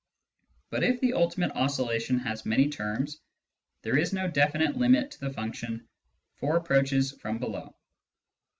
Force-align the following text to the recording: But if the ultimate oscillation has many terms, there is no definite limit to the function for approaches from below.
But 0.71 0.83
if 0.83 0.99
the 0.99 1.13
ultimate 1.13 1.51
oscillation 1.51 2.17
has 2.17 2.43
many 2.43 2.69
terms, 2.69 3.19
there 3.83 3.99
is 3.99 4.13
no 4.13 4.27
definite 4.27 4.75
limit 4.75 5.11
to 5.11 5.19
the 5.19 5.29
function 5.33 5.87
for 6.37 6.57
approaches 6.57 7.11
from 7.11 7.37
below. 7.37 7.75